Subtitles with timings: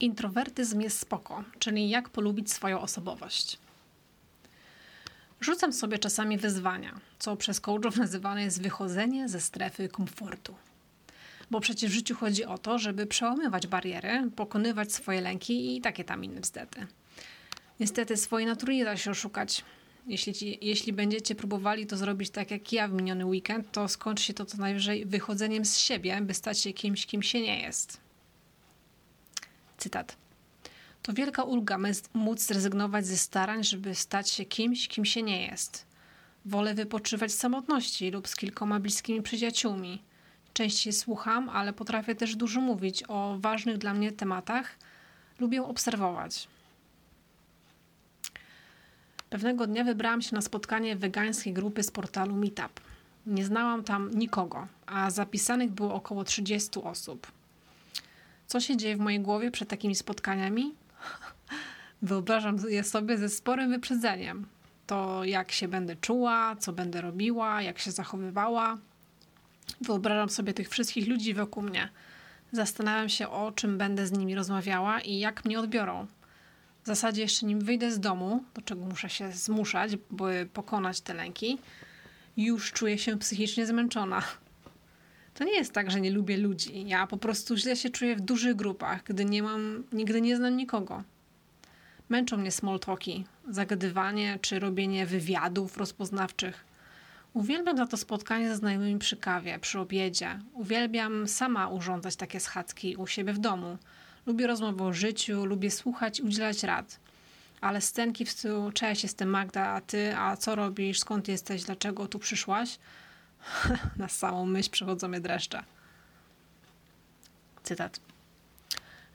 [0.00, 3.58] Introwertyzm jest spoko, czyli jak polubić swoją osobowość.
[5.40, 10.54] Rzucam sobie czasami wyzwania, co przez coachów nazywane jest wychodzenie ze strefy komfortu.
[11.50, 16.04] Bo przecież w życiu chodzi o to, żeby przełamywać bariery, pokonywać swoje lęki i takie
[16.04, 16.86] tam inne bzdety.
[17.80, 19.64] Niestety swojej natury nie da się oszukać.
[20.06, 24.24] Jeśli, ci, jeśli będziecie próbowali to zrobić tak jak ja w miniony weekend, to skończy
[24.24, 28.07] się to co najwyżej wychodzeniem z siebie, by stać się kimś, kim się nie jest.
[29.78, 30.16] Cytat.
[31.02, 31.78] To wielka ulga
[32.14, 35.86] móc zrezygnować ze starań, żeby stać się kimś, kim się nie jest.
[36.44, 40.02] Wolę wypoczywać w samotności lub z kilkoma bliskimi przyjaciółmi.
[40.52, 44.76] Częściej słucham, ale potrafię też dużo mówić o ważnych dla mnie tematach.
[45.38, 46.48] Lubię obserwować.
[49.30, 52.80] Pewnego dnia wybrałam się na spotkanie wegańskiej grupy z portalu Meetup.
[53.26, 57.37] Nie znałam tam nikogo, a zapisanych było około 30 osób.
[58.48, 60.74] Co się dzieje w mojej głowie przed takimi spotkaniami?
[62.02, 64.46] Wyobrażam je sobie ze sporym wyprzedzeniem.
[64.86, 68.78] To jak się będę czuła, co będę robiła, jak się zachowywała.
[69.80, 71.88] Wyobrażam sobie tych wszystkich ludzi wokół mnie.
[72.52, 76.06] Zastanawiam się, o czym będę z nimi rozmawiała i jak mnie odbiorą.
[76.82, 81.14] W zasadzie jeszcze nim wyjdę z domu, do czego muszę się zmuszać, by pokonać te
[81.14, 81.58] lęki,
[82.36, 84.22] już czuję się psychicznie zmęczona.
[85.38, 86.88] To nie jest tak, że nie lubię ludzi.
[86.88, 90.56] Ja po prostu źle się czuję w dużych grupach, gdy nie mam, nigdy nie znam
[90.56, 91.02] nikogo.
[92.08, 96.64] Męczą mnie small talki, zagadywanie czy robienie wywiadów rozpoznawczych.
[97.34, 100.38] Uwielbiam za to spotkanie ze znajomymi przy kawie, przy obiedzie.
[100.52, 103.78] Uwielbiam sama urządzać takie schadzki u siebie w domu.
[104.26, 107.00] Lubię rozmowę o życiu, lubię słuchać i udzielać rad.
[107.60, 112.06] Ale scenki w stylu, cześć, jestem Magda, a ty, a co robisz, skąd jesteś, dlaczego
[112.06, 112.78] tu przyszłaś?
[113.96, 115.62] Na samą myśl przechodzą mnie dreszcze.
[117.62, 118.00] Cytat.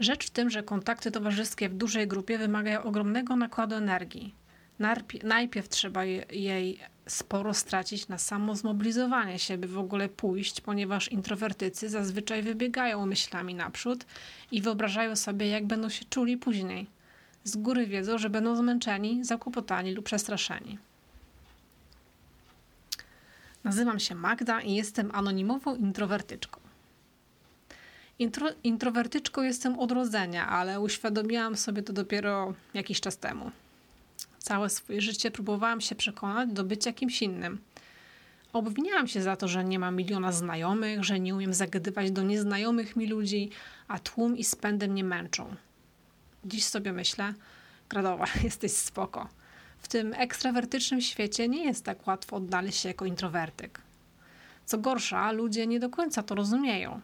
[0.00, 4.34] Rzecz w tym, że kontakty towarzyskie w dużej grupie wymagają ogromnego nakładu energii.
[5.22, 11.88] Najpierw trzeba jej sporo stracić na samo zmobilizowanie się, by w ogóle pójść, ponieważ introwertycy
[11.88, 14.06] zazwyczaj wybiegają myślami naprzód
[14.52, 16.86] i wyobrażają sobie, jak będą się czuli później.
[17.44, 20.78] Z góry wiedzą, że będą zmęczeni, zakłopotani lub przestraszeni.
[23.64, 26.60] Nazywam się Magda i jestem anonimową introwertyczką.
[28.18, 33.50] Intro, introwertyczką jestem od rodzenia, ale uświadomiłam sobie to dopiero jakiś czas temu.
[34.38, 37.58] Całe swoje życie próbowałam się przekonać do bycia kimś innym.
[38.52, 42.96] Obwiniałam się za to, że nie mam miliona znajomych, że nie umiem zagadywać do nieznajomych
[42.96, 43.50] mi ludzi,
[43.88, 45.54] a tłum i spędy mnie męczą.
[46.44, 47.34] Dziś sobie myślę,
[47.88, 49.28] Gradowa, jesteś spoko.
[49.82, 53.80] W tym ekstrawertycznym świecie nie jest tak łatwo odnaleźć się jako introwertyk.
[54.66, 57.00] Co gorsza, ludzie nie do końca to rozumieją.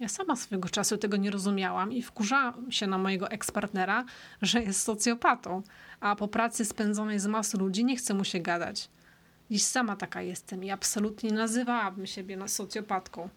[0.00, 4.04] Ja sama swego czasu tego nie rozumiałam i wkurzałam się na mojego ekspartnera,
[4.42, 5.62] że jest socjopatą,
[6.00, 8.88] a po pracy spędzonej z masą ludzi nie chce mu się gadać.
[9.50, 13.28] Dziś sama taka jestem i absolutnie nie nazywałabym siebie na socjopatką.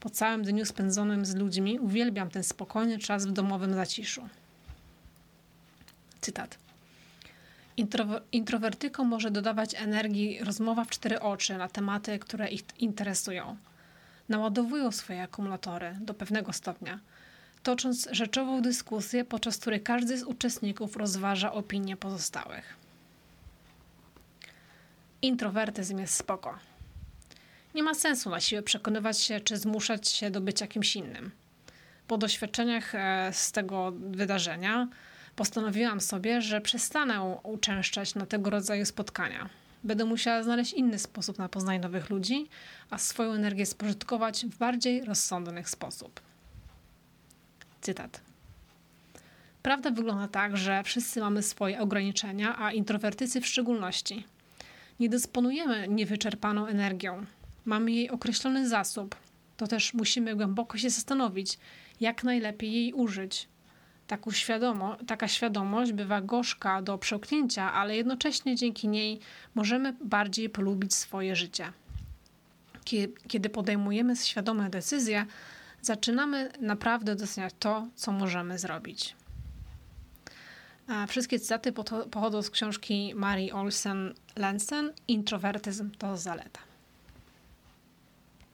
[0.00, 4.28] Po całym dniu spędzonym z ludźmi uwielbiam ten spokojny czas w domowym zaciszu.
[6.20, 6.69] Cytat.
[8.32, 13.56] Introwertykom może dodawać energii rozmowa w cztery oczy na tematy, które ich interesują.
[14.28, 17.00] Naładowują swoje akumulatory do pewnego stopnia,
[17.62, 22.76] tocząc rzeczową dyskusję, podczas której każdy z uczestników rozważa opinie pozostałych.
[25.22, 26.58] Introwertyzm jest spoko.
[27.74, 31.30] Nie ma sensu na siłę przekonywać się czy zmuszać się do bycia kimś innym.
[32.06, 34.88] Po doświadczeniach e, z tego wydarzenia
[35.36, 39.48] postanowiłam sobie, że przestanę uczęszczać na tego rodzaju spotkania.
[39.84, 42.48] Będę musiała znaleźć inny sposób na poznanie nowych ludzi,
[42.90, 46.20] a swoją energię spożytkować w bardziej rozsądny sposób.
[47.80, 48.20] Cytat.
[49.62, 54.24] Prawda wygląda tak, że wszyscy mamy swoje ograniczenia, a introwertycy w szczególności.
[55.00, 57.26] Nie dysponujemy niewyczerpaną energią.
[57.64, 59.16] Mamy jej określony zasób.
[59.56, 61.58] To też musimy głęboko się zastanowić,
[62.00, 63.48] jak najlepiej jej użyć,
[64.30, 69.20] świadomo, taka świadomość bywa gorzka do przełknięcia, ale jednocześnie dzięki niej
[69.54, 71.72] możemy bardziej polubić swoje życie.
[73.28, 75.26] Kiedy podejmujemy świadome decyzje,
[75.82, 79.16] zaczynamy naprawdę doceniać to, co możemy zrobić.
[81.08, 81.72] Wszystkie cytaty
[82.10, 86.69] pochodzą z książki Marii Olsen Lensen Introwertyzm to zaleta.